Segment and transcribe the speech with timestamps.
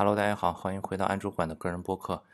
[0.00, 2.24] Hello，大家好，欢迎回到安主管的个人播客。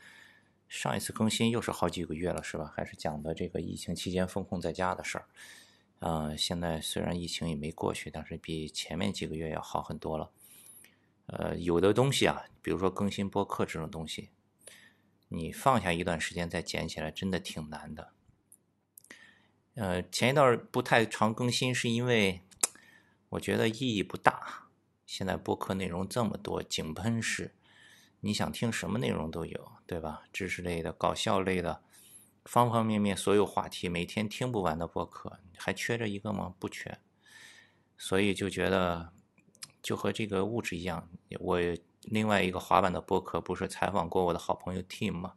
[0.69, 2.73] 上一次更新又是好几个月了，是吧？
[2.77, 5.25] 还是讲的这个疫情期间封控在家的事儿。
[5.99, 10.31] 呃，现在虽然疫情也没过去，但是比前面几个月要好很多了。
[11.27, 14.31] 呃，有的东西啊，比如说更新播客这种东西，
[15.27, 18.13] 你放下一段时间再捡起来，真的挺难的。
[19.75, 22.43] 呃，前一段不太常更新，是因为
[23.31, 24.63] 我觉得意义不大。
[25.05, 27.55] 现在播客内容这么多，井喷式，
[28.27, 30.25] 你想听什么内容都有，对吧？
[30.33, 31.81] 知识类的、搞笑类的，
[32.45, 36.53] 方方面面所有话题，每天听不完的播客，还缺着一个吗？
[36.59, 36.99] 不缺。
[37.97, 39.13] 所以就觉得，
[39.81, 41.09] 就和这个物质一样，
[41.39, 41.61] 我
[42.03, 45.35] 另外一个滑板的播客不是采访过我的好朋友 Tim 吗？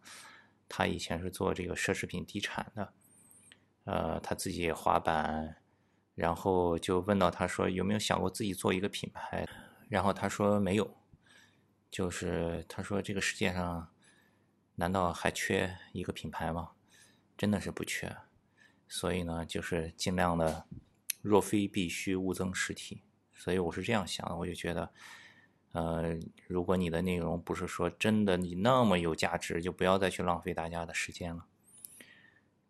[0.67, 2.93] 他以前是做这个奢侈品地产的，
[3.84, 5.57] 呃，他自己也滑板。
[6.15, 9.48] 然后就问到他说有没有想过自己做一个品牌，
[9.87, 10.98] 然后他说没有，
[11.89, 13.89] 就是他说这个世界上
[14.75, 16.71] 难道还缺一个品牌吗？
[17.37, 18.15] 真的是不缺，
[18.87, 20.65] 所以呢就是尽量的
[21.21, 23.01] 若非必须勿增实体，
[23.34, 24.91] 所以我是这样想的，我就觉得，
[25.71, 26.17] 呃，
[26.48, 31.45] 如果你的内容不是说真的你那么有价值，就不要再去浪费大家的时间了。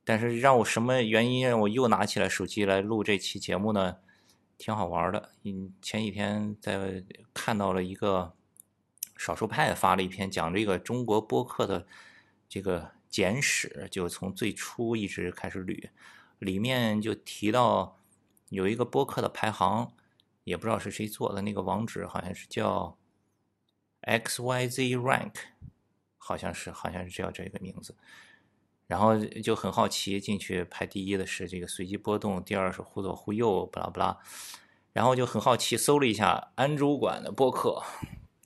[0.03, 3.97] 但是让我什么原因让我又拿起来手机来录这期节目呢？
[4.57, 5.31] 挺好玩的。
[5.43, 7.03] 嗯，前几天在
[7.33, 8.33] 看到了一个
[9.19, 11.85] 少数派发了一篇讲这个中国播客的
[12.47, 15.89] 这个简史，就从最初一直开始捋，
[16.39, 17.97] 里面就提到
[18.47, 19.91] 有一个播客的排行，
[20.45, 22.97] 也不知道是谁做的，那个网址好像是叫
[23.99, 25.33] X Y Z Rank，
[26.17, 27.97] 好像是好像是叫这个名字。
[28.87, 34.17] 然后就很好奇，进去排第一的是这个随机波动，第二是忽左忽右，不拉不拉。
[34.93, 37.83] 然后就很好奇，搜了一下安主管的播客，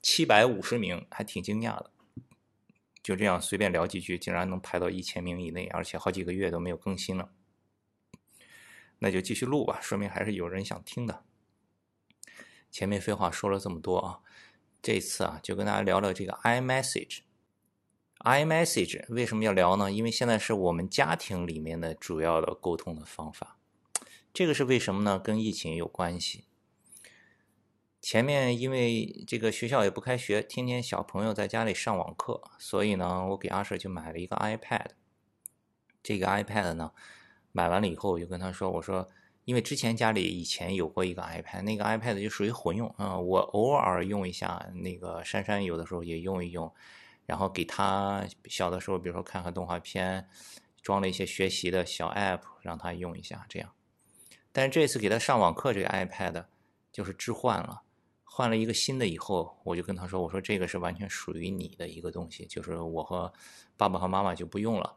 [0.04, 1.90] 七百五十名，还挺惊讶的。
[3.02, 7.32] 就这样随便聊几句，竟然能排到一千名以内，而且好几个月都没有更新了。
[9.00, 11.24] 那就继续录吧，说明还是有人想听的。
[12.70, 14.20] 前面废话说了这么多啊，
[14.82, 17.20] 这次啊就跟大家聊聊这个 iMessage。
[18.20, 19.92] iMessage 为什么要聊呢？
[19.92, 23.58] 因为现在是我们家庭里面的主要的沟通的方法。
[24.34, 25.20] 这个是为什么呢？
[25.20, 26.46] 跟疫情有关系。
[28.04, 34.88] 前面因为这个学校也不开学，天天小朋友在家里上网课，所以呢，我给阿舍就买了一个 iPad。
[36.04, 36.92] 这个 iPad 呢，
[37.54, 39.10] 买完了以后，我就跟他说：“我说，
[39.46, 46.70] 因为之前家里以前有过一个 iPad，那个 iPad 就属于混用啊，我偶尔用一下，那个珊珊有的时候也用一用。”
[47.26, 50.28] 然后给他小的时候，比如说看看动画片，
[50.82, 53.72] 装了一些学习的小 app，让他用一下这样。
[54.52, 56.48] 但是这次给他上网课这个 iPad
[56.92, 57.84] 就是置换了，
[58.36, 63.32] 换了一个新的以后，我就跟他说：“我说这个是完全属于你的一个东西，就是我和
[63.78, 64.96] 爸爸和妈妈就不用了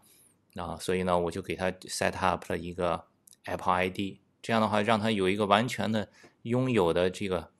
[0.54, 3.04] 啊。”所以呢，我就给他 set up 了一个
[3.44, 6.08] Apple ID，这样的话让他有一个完全的
[6.42, 7.50] 拥有的这个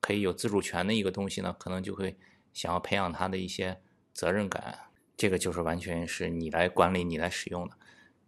[0.00, 2.18] 可以有自主权的一个东西呢，可能就会
[2.52, 3.80] 想要培养他的一些。
[4.12, 7.76] 责任感，这个就是完全是你来管理、你来使用的，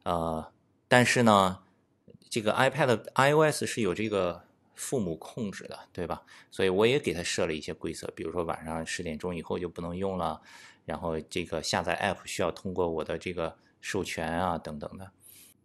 [0.04, 0.52] 呃，
[0.86, 1.64] 但是呢，
[2.30, 4.44] 这个 iPad iOS 是有这个
[4.74, 6.22] 父母控制的，对吧？
[6.50, 10.40] 所以我也给他设了一些规则，比如说晚上十点钟以后就不能用了，
[10.84, 15.10] 然后这个下载 App 需要通过我的这个授权啊等等的。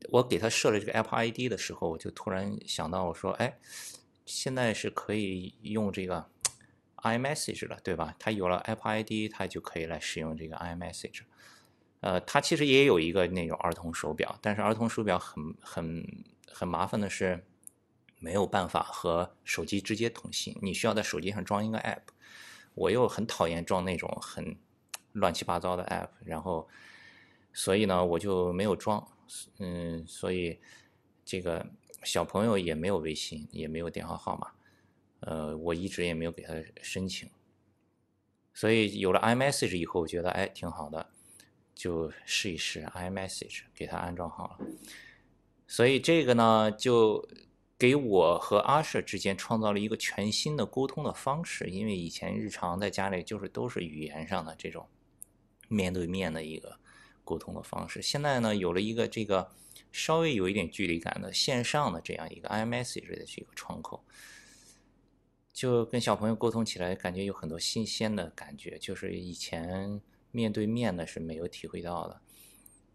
[0.09, 3.57] 我给他设了这个 app ID 的时候，我就突然想到，我说，哎，
[4.25, 6.29] 现在是可以用这个。
[7.03, 8.15] iMessage 了，对吧？
[8.17, 11.21] 他有了 app ID，他就可以来使用这个 iMessage。
[12.01, 17.45] 呃，它其实也有一个那种儿童手表，但是儿童手表很很很麻烦的是，
[18.19, 22.01] 没有办法和手机直接通信，你需要在手机上装一个 App。
[22.73, 24.57] 我又很讨厌装那种很
[25.13, 26.67] 乱七八糟的 App，然后
[27.53, 29.07] 所以呢，我就没有装。
[29.59, 30.59] 嗯，所以
[31.25, 31.65] 这个
[32.03, 34.51] 小朋友也没有微信，也没有电话号码。
[35.21, 37.27] 呃，我一直也没有给他申请，
[38.53, 41.09] 所以有了 iMessage 以后，我觉得哎挺好的，
[41.73, 44.59] 就试一试 iMessage，给他安装好了。
[45.65, 47.27] 所以这个呢，就
[47.77, 51.69] 给我和阿舍之间创造了一个全新的沟通的方式。
[51.69, 54.87] 因为以前日常在家里就是都是语言上的这种
[55.67, 56.79] 面对面的一个
[57.23, 59.51] 沟通的方式，现在呢有了一个这个
[59.91, 64.03] 稍微有一点距离感的线上的这样一个 iMessage 的这个窗口。
[65.53, 69.99] 就跟小朋友沟通起来，感觉有很多新鲜的感觉，就是以前
[70.31, 72.21] 面对面的是没有体会到的。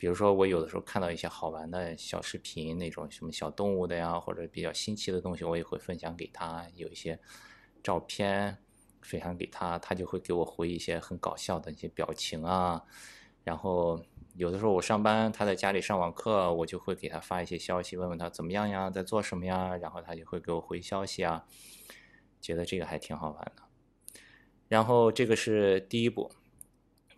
[0.02, 6.66] 比如说，我有的时候看到一些好玩的小视频，那种什么小动物的呀，或者比较新奇的东西，我也会分享给他。
[6.74, 7.20] 有一些
[7.84, 8.58] 照片，
[9.00, 12.82] 分享给他，他就会给我回一些很搞笑的一些表情啊。
[13.44, 14.04] 然后
[14.34, 21.46] 有的时候我上班，他在家里上网课，我就会给他发一些消息，问问他怎么样呀，在做什么呀，然后他就会给我回消息啊，
[22.40, 23.62] 觉得这个还挺好玩的。
[24.66, 26.28] 然后这个是第一步，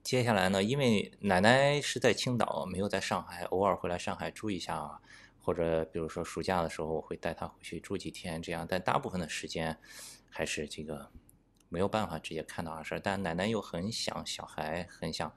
[0.05, 5.01] 接下来呢，因为奶奶是在青岛，没有在上海，偶尔会来上海住一下，
[5.41, 9.79] 或者比如说暑假的时候，我会带她回去住几天，这样，但大部分的时间
[10.29, 11.11] 还是这个
[11.71, 15.35] 没有办法直接看到阿婶，但奶奶又很想小孩，很想。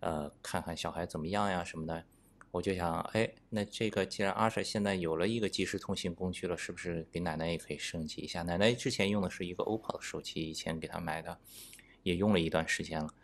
[0.00, 2.04] 呃，看看小孩怎么样呀什么的，
[2.50, 8.42] 我就想，哎，那这个既然阿舍现在有了一个即时通信工具了，是不是给奶奶也可以升级一下？
[8.42, 11.38] 奶奶之前用的是一个 OPPO 的手机，以前给她买的，
[12.02, 13.14] 也用了一段时间了，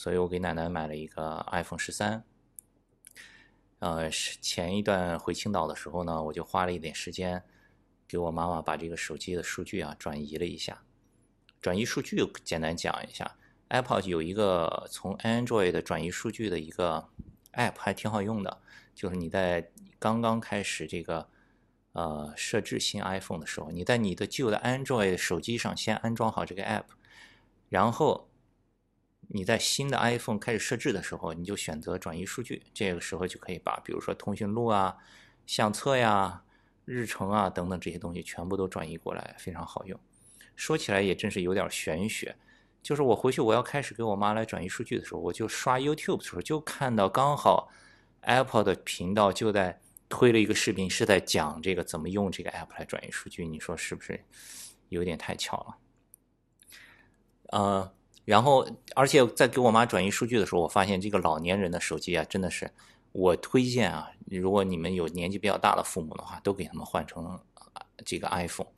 [0.00, 2.24] 所以我给奶奶买了一个 iPhone 十三。
[3.80, 7.44] 呃，前一段回青岛的时候呢，我就花了一点时间，
[8.08, 10.82] 给我妈妈把这个手机的数据啊转移了一下。
[11.60, 13.36] 转移数据，简单讲一下。
[13.68, 17.06] Apple 有一个从 Android 转移数据的一个
[17.52, 18.62] App，还挺好用的。
[18.94, 21.28] 就是你在刚刚开始这个
[21.92, 26.86] 呃设置新 iPhone 的时候，你在你的旧的 Android 手机上先安装好这个 App，
[27.68, 28.29] 然后
[29.32, 32.62] 你在新的 iPhone 开始设置的时候，你就选择转移数据。
[32.74, 34.96] 这个时候就可以把比如说通讯录啊、
[35.46, 36.42] 相册呀、
[36.84, 39.98] 日程啊等等这些东西全部都转移过来，非常好用。
[40.56, 42.36] 说起来也真是有点玄学。
[42.82, 47.70] 就是我回去我要开始给我妈来转移数据的时候，我就刷 YouTube 的时候，就看到刚好
[48.22, 53.46] Apple 的频道就在推了一个视频，是在讲这个怎么用这个 App 来转移数据。
[53.46, 54.24] 你说是不是
[54.88, 55.76] 有点太巧了？
[57.50, 57.92] 呃，
[58.24, 62.70] 然后而且在给我妈转移数据的时候，我发现这个老年人的手机啊，真的是
[63.12, 67.40] 我推荐啊，如果你们有年纪比较大的父母的话，都给他们换成
[68.04, 68.68] 这个 iPhone。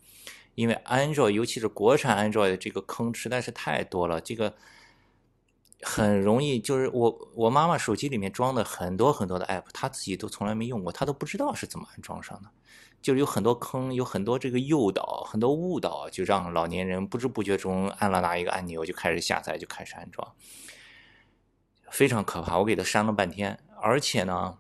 [0.55, 4.55] 因为 Android，尤其是国产 Android 的这个坑实在是太多了，这个
[5.83, 12.49] 很容易就是我我妈妈手机里面装的很多很多的 App，她自己都从来没用过，她都不知道是怎么安装上的，
[13.03, 20.33] 就是有很多坑，有很多这个诱导，很多误导，就让老年人不知不觉中按了哪一个按钮就开始下载，就开始安装，
[21.91, 22.59] 非常可怕。
[22.59, 24.59] 我给他删了半天，而且呢，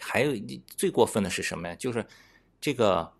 [0.00, 0.32] 还有
[0.66, 1.74] 最过分的是什么呀？
[1.74, 2.06] 就是
[2.60, 3.12] 这个。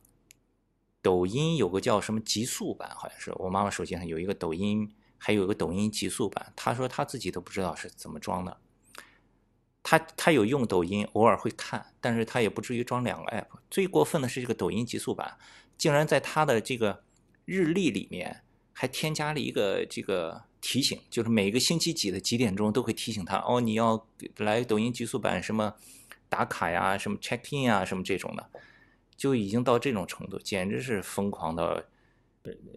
[1.01, 6.53] 抖音有个叫什么极速版，好像是我妈妈手机上有一个抖音，还有个抖音极速版。
[6.57, 8.57] 他说他自己都不知道是怎么装的。
[9.83, 13.47] 他他有用抖音，偶尔会看，但是他也不至于装两个 app。
[13.71, 15.39] 最过分的是这个抖音极速版，
[15.77, 17.05] 竟然在他的这个
[17.45, 18.43] 日历里面
[18.73, 24.07] 还添加了一个这个提醒，就是每个星期几的几点钟都会提醒他哦，你要
[24.37, 25.75] 来抖音极速版什么
[26.29, 28.51] 打卡呀，什么 check in 啊，什么这种的。
[29.17, 31.83] 就已经到这种程度，简直是疯狂到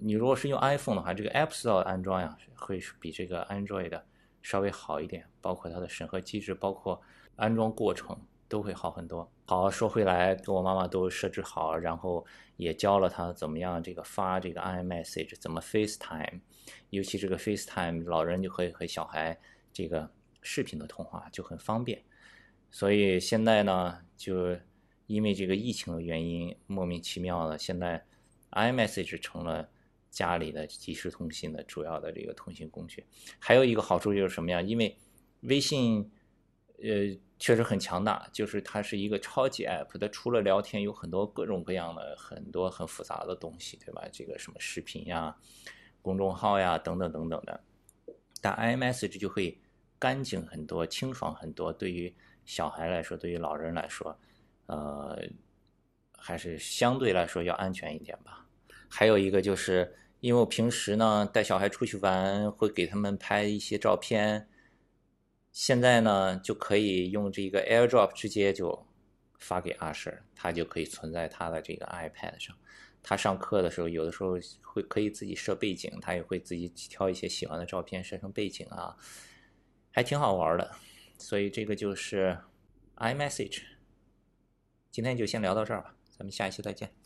[0.02, 4.06] 你如果是用 iPhone 的话，这个 App Store 安装呀，会比这个 Android 的
[4.42, 7.02] 稍微好一点，包括它的审核机制，包括
[7.36, 9.32] 安装过程都会好很多。
[9.46, 12.26] 好，说回来，跟我妈妈都设置好，然后
[12.58, 16.42] 也教了她怎么样这个发这个 iMessage，怎么 FaceTime，
[16.90, 19.38] 尤其这个 FaceTime，老人就可以和小孩
[19.72, 20.10] 这个
[20.42, 22.02] 视频的通话就很方便。
[22.70, 24.58] 所以现在呢，就。
[25.08, 28.02] 因为这个疫情的原因，莫名其妙的，现在
[28.52, 29.70] iMessage 成了
[30.10, 33.06] 家里的即时通信的主要的这个通信工具。
[33.40, 34.62] 还有一个好处就是什么呀？
[34.62, 34.98] 因为
[35.42, 36.12] 微信，
[36.84, 44.04] 呃，确实很强大，就是它是一个超级 app，它除了聊天，有很多各种各样的很多很复杂的东西，对吧？
[44.12, 45.36] 这个什么视频呀、
[46.02, 47.62] 公众号呀等等等等的。
[48.42, 49.60] 但 iMessage 就会
[49.98, 51.72] 干净很多、清爽很多。
[51.72, 52.14] 对于
[52.46, 54.18] 小孩来说，对于老人来说。
[54.68, 55.22] 呃，
[56.22, 58.46] 还是相对来说要安全一点吧。
[58.88, 64.48] 还有一个就是，因为我平时呢带小孩出去玩，会给他们拍一些照片。
[65.52, 68.88] 现在呢就可以用这个 AirDrop 直接就
[69.40, 72.56] 发给阿婶，他就可以存在他的这个 iPad 上。
[73.04, 78.96] 他上课的时候，有的时候会可以自己设背景，他也会自己挑一些喜欢的照片设成背景啊，
[79.92, 80.72] 还挺好玩的。
[81.18, 82.38] 所以这个就是
[82.98, 83.64] iMessage。
[84.92, 87.01] 今天就先聊到这儿吧，咱们下一期再见。